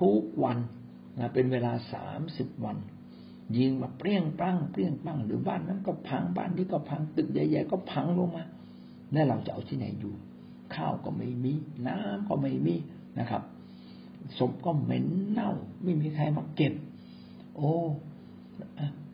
[0.00, 0.58] ทุกวัน
[1.18, 2.76] นะเป็นเวลาสามสิบวัน
[3.56, 8.44] ยิงมาเปรี้ยงปั้งเปรี้ยงปั้งหรือบ้านนั้นก็พังบ้านนี้ก็พังตึกใหญ่ๆก็พังลงมา
[9.12, 10.14] แล้วเราจะเอาที่ไหนอยู่
[10.74, 11.52] ข้าวก็ไม่มี
[11.86, 12.74] น้ำก็ไม่มี
[13.18, 13.42] นะครับ
[14.38, 16.74] ศพก็เหม็นเน่า ไม่มีใครมาเก็บ
[17.56, 17.72] โอ้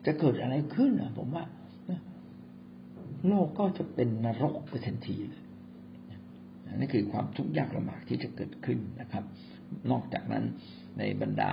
[0.05, 1.43] จะเกิดอะไรขึ้นอะ ผมว่า
[3.27, 5.43] โลกก็จะเป็นนรกไปทันทีเลย
[6.79, 9.23] นี่นคือความทุกข์ยากลำบากที่จะเกิดขึ้นนะครับ
[9.91, 10.43] นอกจากนั้น
[10.97, 11.51] ในบรรดา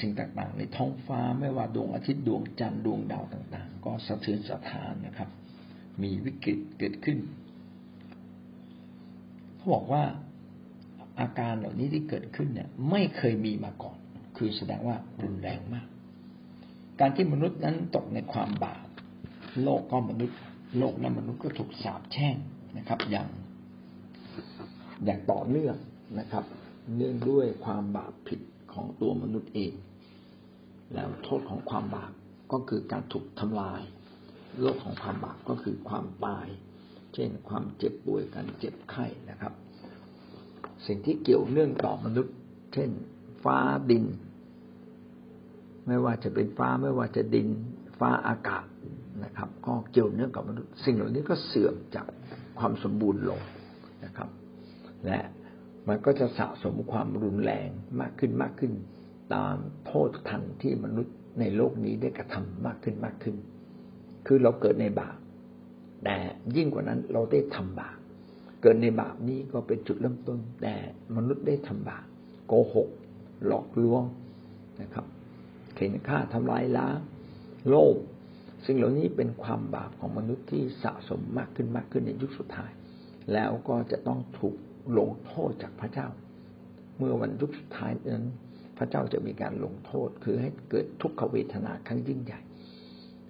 [0.00, 5.28] สิ่งต่างๆ ในท้องฟ้าไม่ว่าดวงอาทิตย์ดวงจันทร์ดวงดาวต่าง ๆ ก็สะเทือนสะท้านนะครับ
[6.02, 7.18] มีวิกฤตเกิดขึ้น
[9.56, 10.02] เขาบอกว่า
[11.20, 13.98] อาการเหล่านี้ที่เกิดขึ้นเนี่ย ไม่เคยมีมาก่อน
[14.36, 15.86] คือแสดงว่ารุนแรงมาก
[17.00, 18.86] การที่มนุษย์นั้นตกในความบาป
[19.62, 20.38] โลกก็มนุษย์
[20.78, 22.36] โลกและมนุษย์ก็ถูกสาปแช่ง
[22.78, 23.28] นะครับ อย่าง
[25.04, 25.76] อย่างต่อเนื่อง
[26.18, 26.44] นะครับ
[26.96, 28.40] เนื่องด้วยความบาปผิด
[28.72, 29.72] ของตัวมนุษย์เอง
[30.94, 32.12] แล้วโทษของความบาป
[32.52, 33.82] ก็คือการถูกทำลาย
[34.60, 36.46] โลกของความบาปก็คือความตาย
[37.14, 39.52] เช่นความเจ็บป่วยการเจ็บไข้นะครับ
[40.86, 42.34] สิ่งที่เกี่ยวเนื่องต่อมนุษย์
[42.72, 42.90] เช่น
[43.44, 43.58] ฟ้า
[43.90, 44.04] ดิน
[45.86, 47.48] ไม่ว่าจะเป็นฟ้าไม่ว่าจะดิน
[47.98, 48.64] ฟ้าอากาศ
[49.24, 52.06] นะครับ ก็เกี่ยวเนื่องกับมนุษย์สิ่งเหล่านี้ก็เสื่อมจาก
[52.58, 53.40] ความสมบูรณ์ลง
[54.04, 54.28] นะครับ
[55.06, 55.20] และ
[55.88, 57.68] มันก็จะสะสมความรุนแรง
[58.00, 58.72] มากขึ้นมากขึ้น
[59.34, 63.36] ตามโทษทันที่มนุษย์ในโลกนี้ได้กระทำมากขึ้นมากขึ้น
[64.26, 65.16] คือเราเกิดในบาป
[66.04, 66.16] แต่
[66.56, 67.96] ยิ่งกว่านั้นเราได้ทำบาป
[68.62, 70.74] เกิดในบาปนี้ก็เป็นจุดเริ่มต้น แต่
[71.16, 72.04] มนุษย์ได้ทำบาป
[72.46, 72.88] โกหก
[73.46, 74.02] หลอกลวง
[74.82, 75.06] นะครับ
[75.74, 76.98] เข็นฆ่าทำลายล้าง
[77.68, 77.96] โลภ
[78.66, 82.70] สิ่งเหล่านี้เป็นความบาปของมนุษย์ที่สะสมมากขึ้นมากขึ้นในยุคสุดท้าย
[83.32, 84.56] แล้วก็จะต้องถูก
[84.98, 86.08] ลงโทษจากพระเจ้า
[86.98, 88.26] เมื่อวันยุคสุดท้ายนั้น
[88.78, 92.40] พระเจ้าจะมีการลงโทษ คือให้เกิดทุกขเวทนาครั้งยิ่งใหญ่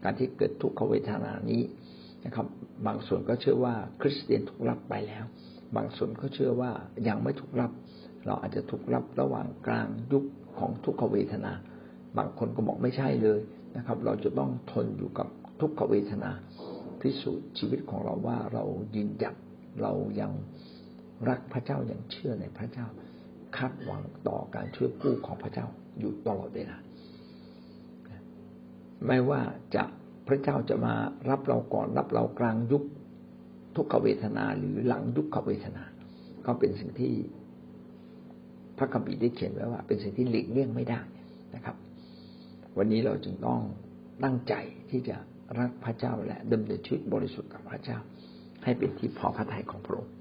[0.02, 1.62] การที่เกิดทุกขเวทนานี้
[2.24, 2.46] นะครับ
[2.86, 5.24] บางส่วนก็เชื่อว่าคริสเตียนถูกรับไปแล้ว
[5.76, 6.72] บางส่วนก็เชื่อว่า
[7.08, 7.70] ยังไม่ถูกรับ
[8.26, 10.24] เราอาจจะถูกรับระหว่างกลางยุค
[10.58, 11.52] ของทุกขเวทนา
[12.18, 13.40] บางคนก็บอกไม่ใช่เลย
[13.76, 15.28] นะครับ เราจะต้องทนอยู่กับ
[15.60, 16.30] ทุกขเวทนา
[17.00, 19.36] พิสูจน์ชีวิตของเราว่าเรายืนหยัด
[19.82, 20.32] เรายัง
[21.28, 22.86] รักพระเจ้าอย่างเชื่อในพระเจ้า
[23.56, 25.66] คาดหวังต่อการช่วยกู้ของพระเจ้า
[25.98, 26.76] อยู่ตลอดเวลา
[29.06, 29.40] ไม่ว่า
[29.74, 29.84] จะ
[30.28, 30.94] พระเจ้าจะมา
[31.30, 32.82] รับเราก่อนรับเรากลางยุค
[33.76, 35.82] ทุกขเวทนาหรือหลังยุคขเวทนา
[36.46, 37.12] ก็เป็นสิ่งที่
[38.78, 41.00] พระคัมภีร์ได้เขียนไว้ว่า เป็นสิ่งที่หลีกเลี่ยงไม่ได้
[41.54, 41.76] นะครับ
[42.78, 43.60] วันนี้เราจึงต้อง
[44.24, 44.54] ตั้งใจ
[44.90, 45.16] ที่จะ
[45.58, 47.98] รักพระเจ้าและดำเนินชีวิตบริสุทธิ์กับพระเจ้า
[48.64, 50.14] ให้เป็นที่พอพระทัยของพระองค์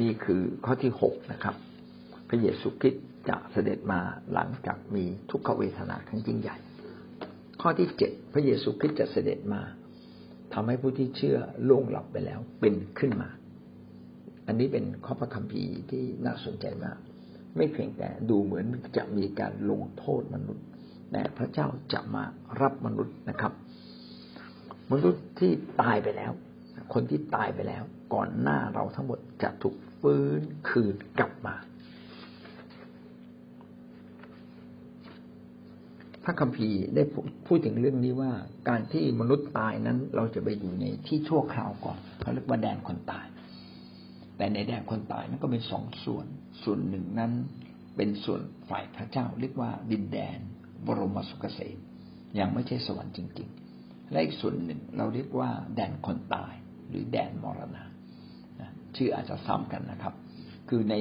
[0.00, 1.54] นี่คือข้อที่หกนะครับ
[2.28, 4.00] พระเยซูคริสต์จะเสด็จมา
[4.32, 6.56] หลังจากมีทุกขเวทนาครั้งยิ่งใหญ่
[7.60, 9.62] ข้อที่เจ็ดพระเยซูคริสต์จะเสด็จมา
[10.54, 13.28] ทำให้ผู้ที่เชื่อล่วงหลับไปแล้วเป็นขึ้นมา
[14.46, 16.98] อันนี้เป็นข้อพระคัมภีร์ที่น่าสนใจมาก
[17.56, 20.64] ไม่เพียงแต่ดูเหมือนจะมีการลงโทษมนุษย์
[21.12, 22.24] แต่พระเจ้าจะมา
[22.60, 23.52] รับมนุษย์นะครับ
[24.92, 26.32] มนุษย์ที่ตายไปแล้ว
[26.94, 27.82] คนที่ตายไปแล้ว
[28.14, 31.54] ก่อนหน้าเราทั้งหมดจะถูกฟื้นคืนกลับมา
[36.24, 37.02] พระคัมภีร์ได้
[37.46, 38.32] พูดถึงเรื่องนี้ว่า
[38.68, 43.26] การที่มนุษย์ตายนั้น เราจะไปอยู่ในที่ชั่วคราวก่อนเขาเรียกว่าแดนคนตาย
[44.36, 46.26] แต่ในแดนคนตายนั้นก็เป็นสองส่วน
[46.62, 47.32] ส่วนหนึ่งนั้น
[47.96, 50.38] เป็นส่วนฝ่ายพระเจ้า เรียกว่าดินแดน
[50.86, 51.76] บรมสุขเกษม
[52.38, 56.54] ยังไม่ใช่สวรรค์จริง ๆ และอีกส่วนหนึ่งเราเรียกว่าแดนคนตาย
[56.88, 57.84] หรือแดนมรณะ
[58.96, 60.14] ชื่ออาจจะซ้ำกันนะครับ
[60.68, 60.94] คือใน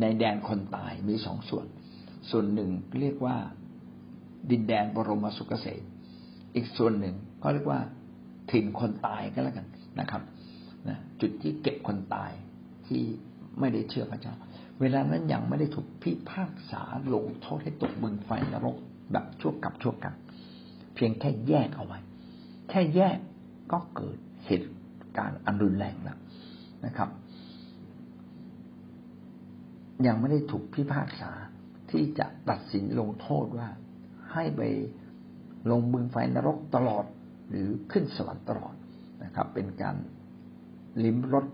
[0.00, 1.66] ในแดนคนตายมีสองส่วน
[2.30, 3.36] ส่วนหนึ่งเรียกว่า
[4.50, 5.82] ดินแดนบรมสุขเกษม
[6.54, 7.80] อีกส่วนหนึ่งก็เรียกว่า
[8.50, 9.66] ถิ่นคนตายก็แล้วกัน
[10.00, 10.22] นะครับ
[10.88, 12.32] นะจุดที่เก็บคนตาย
[12.86, 13.02] ที่
[13.60, 14.34] ไม่ได้เชื่อพระเจ้า
[14.80, 16.82] เวลานั้นยังไม่ได้ถูกพิพากษา
[17.14, 18.76] ลงโทษให้ตกบึงไฟนรก
[19.12, 20.14] แบบชั่วกับชั่วกัน
[20.94, 21.98] เพียงแค่แยกเอาไว้
[22.70, 23.18] แค่แยก
[23.72, 24.70] ก็เกิดเหตุ
[25.16, 26.18] การณ์อันรุนแรงแล้ว
[26.86, 27.08] นะครับ
[30.06, 31.30] ยังไม่ได้ถูกพิพากษา
[31.90, 33.68] ที่จะตัดสินลงโทษว่า
[34.32, 34.62] ให้ไป
[35.70, 37.04] ลงบึงไฟนรกตลอด
[37.48, 38.74] หรือขึ้นสวรรค์ตลอด
[39.24, 39.96] นะครับ เป็นการ
[41.04, 41.46] ลิ้มรส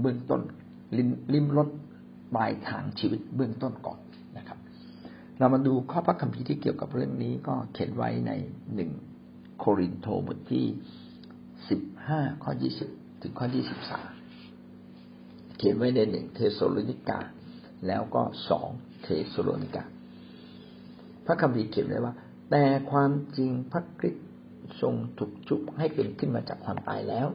[0.00, 0.40] เบื้องต้น
[0.96, 1.68] ลิ้มลิ้มรส
[2.34, 3.98] ปลายทางชีวิตเบื้องต้นก่อน
[4.38, 4.58] นะครับ
[5.38, 8.32] เรามาดูข้อพระคัมภีร์ที่เกี่ยวกับเรื่องนี้ก็เขียนไว้ใน
[8.74, 8.90] หนึ่ง
[9.58, 10.66] โครินโตบทที่
[11.68, 12.88] สิบห้าข้อยี่สิบ
[13.22, 14.00] ถึงข้อยี่สิบสาม
[15.58, 17.18] เขียนไว้ในหนึ่งเธสะโลนิกา
[17.86, 18.68] แล้วก็สอง
[19.02, 19.84] เธสะโลนิกา
[21.26, 22.14] พระคัมภีร์เขียนไว้ว่า
[22.50, 24.28] แต่ความจริงพระคริสต์
[24.80, 27.28] ทรงถูกชุบให้เป็นขึ้นมาจากความตายแล้ว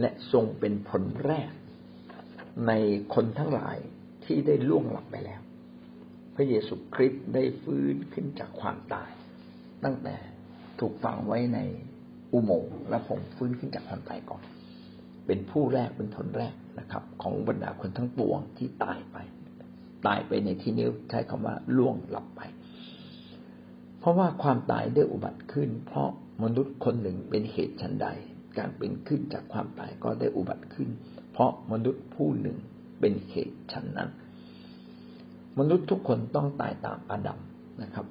[0.00, 1.50] และทรงเป็นผลแรก
[2.66, 2.72] ใน
[3.14, 3.76] คนทั้งหลาย
[4.24, 5.40] ที่ได้ล่วงหลับไปแล้ว
[6.34, 9.10] พระเยซูคริสต์ได้ฟื้นขึ้นจากความตาย
[9.84, 10.16] ตั้งแต่
[10.80, 11.58] ถูกฝังไว้ใน
[12.32, 14.42] อุโมงค์และผมฟื้นขึ้นจากความตายก่อน
[15.26, 19.16] เป็นผู้แรกเป็นผลแรกนะครับ ของบรรดาคนทั้งปวงที่ตายไป
[20.06, 22.40] ตายไปในที่นี้ใช้คำว่าล่วงหลับไป
[23.98, 26.08] เพราะว่าความตายได้อุบัติขึ้น เพราะ
[26.42, 28.08] มนุษย์คนหนึ่งเป็นเหตุชันใด
[28.58, 30.88] การเป็นขึ้นจากความตายก็ได้อุบัติขึ้น
[31.32, 32.56] เพราะมนุษย์ผู้หนึ่ง
[33.04, 34.10] เป็นเหตุชันนั้น
[35.58, 37.38] มนุษย์ทุกคนต้องตายตามอาดัม
[37.82, 38.06] นะครับ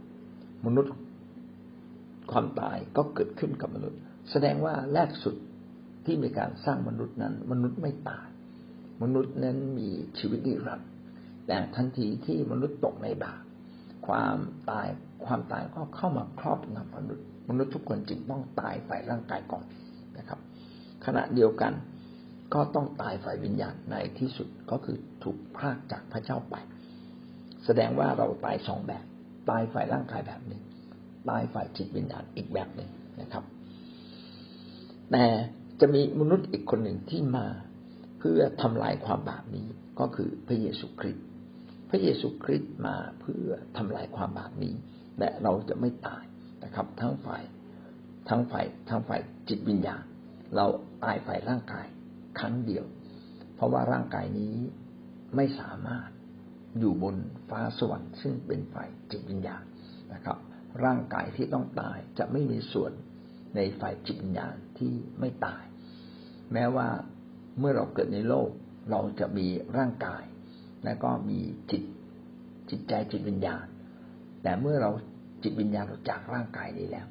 [0.66, 0.92] มนุษย์
[2.32, 4.00] ความตายก็เกิดขึ้นกับมนุษย์
[4.32, 5.36] แสดงว่าแรกสุด
[6.06, 8.28] ที่มีการสร้างมนุษย์นั้น มนุษย์ไม่ตาย
[9.04, 10.90] มนุษย์นั้นมีชีวิตนิรันดร์
[11.48, 13.42] แต่ทันทีที่มนุษย์ตกในบาป
[14.08, 14.38] ความ
[14.70, 14.88] ตาย
[15.26, 19.66] ความตายก็เข้ามาครอบงำมนุษย์ มนุษย์ทุกคนจึงต้องตายฝ่ายร่างกายก่อน
[20.18, 20.40] นะครับ
[21.06, 21.74] ขณะเดียวกัน
[22.54, 26.56] ก็ต้องตายฝ่ายวิญญาณในที่สุดก็คือถูกพากจากพระเจ้าไป
[27.66, 29.06] แสดงว่าเราตายสองแบบ
[29.50, 30.62] ตายฝ่ายร่างกายแบบหนึ่ง
[31.30, 32.90] ตายฝ่ายจิตวิญญาณอีกแบบหนึ่ง
[33.22, 33.44] นะครับ
[35.12, 35.26] แต่
[35.82, 37.46] จะมีมนุษย์อีกคนหนึ่งที่มา
[38.20, 39.68] เพื่อทำลายความบาปนี้
[40.00, 41.26] ก็คือพระเยซูคริสต์
[41.90, 43.46] พระเยซูคริสต์มาเพื่อ
[43.78, 44.74] ทำลายความบาปนี้
[45.20, 46.24] และเราจะไม่ตาย
[46.64, 47.44] นะครับ ทั้งฝ่าย
[48.30, 50.04] ทั้งฝ่ายทั้งฝ่ายจิตวิญญาณ
[50.56, 50.66] เรา
[51.04, 51.88] ตายฝ่ายร่างกาย
[52.40, 52.86] ครั้งเดียว
[53.56, 54.56] เพราะว่าร่างกายนี้
[55.36, 56.10] ไม่สามารถ
[56.80, 57.16] อยู่บน
[57.50, 59.64] ฟ้าสวรรค์ซึ่งเป็นฝ่ายจิตวิญญาณ
[60.14, 60.38] นะครับ
[60.84, 62.92] ร่างกายที่ต้องตายจะไม่มีส่วน
[63.56, 65.64] ในฝ่ายจิตวิญญาณที่ไม่ตาย
[66.54, 66.88] แม้ว่า
[67.60, 68.50] เมื่อเราเกิดในโลก
[68.92, 70.24] เราจะมีร่างกาย
[70.86, 71.40] และก็มี
[71.72, 71.84] จิต
[72.70, 73.66] จิตใจจิตวิญญาณ
[74.44, 74.92] แต่เมื่อเรา
[75.44, 77.08] จิตวิญญาณเราจากร่างกายนี้แล้ว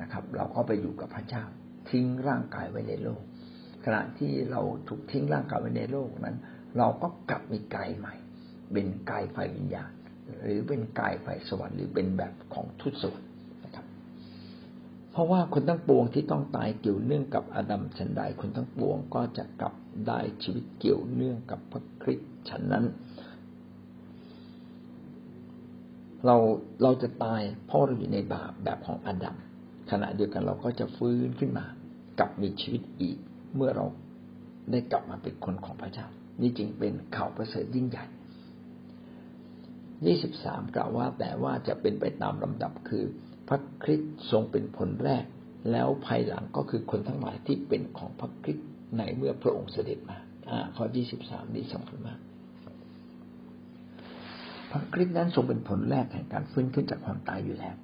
[0.00, 1.44] นะครับ เราก็ไปอยู่กับพระเจ้า
[1.90, 3.22] ทิ้งร่างกายไว้ในโลก
[3.84, 6.36] ขณะที่เราถูกทิ้งร่างกายไว้ในโลกนั้น
[6.78, 8.14] เราก็กลับมีกายใหม่
[8.72, 9.90] เป็นกายฝ่ายวิญญาณ
[10.42, 13.30] หรือเป็นกายฝ่ายสวรรค์หรือเป็นแบบของทุตสวรรค์
[13.64, 13.86] นะครับ
[15.10, 19.74] เพราะว่าคนทั้งปวงที่ต้องตายเกี่ยวเนื่องกับอาดัมฉันใดคนทั้งปวงก็จะกลับ
[20.06, 22.84] ได้ชีวิตเกี่ยวเนื่องกับพระคริสต์ฉันนั้น
[26.26, 26.36] เรา
[26.82, 29.36] เราจะตายเพราะเราอยู่ในบาปแบบของอาดัม
[29.90, 31.66] ขณะเดียวกันเราก็จะฟื้นขึ้นมา
[32.18, 33.18] กลับมีชีวิตอีก
[33.56, 33.86] เมื่อเรา
[34.70, 36.06] ได้กลับมาเป็นคนของพระเจ้า
[36.40, 38.04] นี่จึงเป็นข่าวประเสริฐยิ่งใหญ่
[40.06, 43.04] ยี่สิบสามกล่าวว่าแต่ว่าจะเป็นไปตามลำดับคือ
[43.48, 45.24] พระคริสต์ทรงเป็นผลแรก
[45.72, 50.18] แล้วภายหลังก็คือคนทั้งหลายที่เป็นของพระคริสต์ในเมื่อพระองค์เสด็จมา
[50.50, 52.18] อ่าข้อยี่สิบสามนี้สำคัญมาก
[54.70, 57.76] พระคริสต์นั้นทรงเป็นผลแรกแห่งการฟื้นขึ้นจากความตายอยู่แล้ว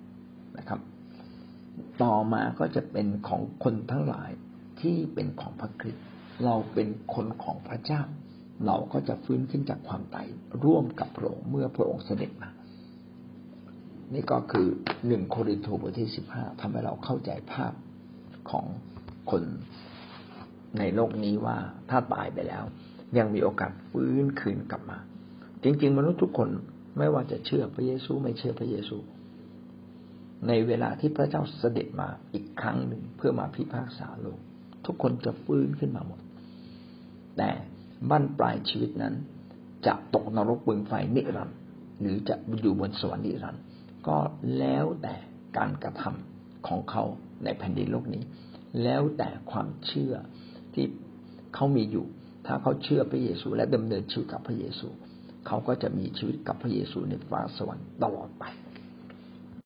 [0.58, 0.80] นะครับ
[2.02, 4.30] ต่อมาก็จะเป็นของคนทั้งหลาย
[4.86, 6.04] ที่เป็นของพระคริสต์
[6.44, 8.02] เราเป็นคนของพระเจ้า
[8.66, 10.26] เราก็จะฟื้นขึ้นจากความตาย
[10.64, 12.50] ร่วมกับพระองค์เมื่อพระองค์เสด็จมา
[14.14, 14.66] นี่ก็คือ
[15.06, 17.72] หนึ่งโครินธ์บทที่สิบห้าทำให้เราเข้าใจภาพ
[18.50, 18.66] ของ
[19.30, 19.42] คน
[20.78, 21.56] ในโลกนี้ว่า
[21.90, 22.64] ถ้าตายไปแล้ว
[23.18, 24.98] ยังมีโอกาสฟื้นคืนกลับมา
[25.62, 26.48] จริง ๆ มนุษย์ทุกคน
[26.98, 28.98] ไม่ว่าจะเชื่อพระเยซูไม่เชื่อพระเยซู
[30.48, 34.40] ในเวลาที่พระเจ้าเสด็จมาอีกครั้งหนึ่งเพื่อมาพิพากษาโลก
[34.86, 36.20] ทุกคนจะฟื้นขึ้นมาหมด
[37.36, 37.50] แต่
[38.10, 39.14] บั้นปลายชีวิตนั้น
[39.86, 41.58] จะตกนรกบึงไฟนิรันดร์
[42.00, 43.62] หรือจะอยู่บนสวรรค์นิรันดร์
[44.06, 44.16] ก็
[44.58, 45.14] แล้วแต่
[45.56, 47.04] การกระทำของเขา
[47.44, 48.22] ในแผ่นดินโลกนี้
[48.82, 50.14] แล้วแต่ความเชื่อ
[50.74, 50.86] ที่
[51.54, 52.06] เขามีอยู่
[52.46, 54.88] ถ้าเขาเชื่อพระเยซู และดำเนินชีวิตกับพระเยซู
[55.46, 58.44] เขาก็จะมีชีวิตกับพระเยซูในฟ้าสวรรค์ตลอดไป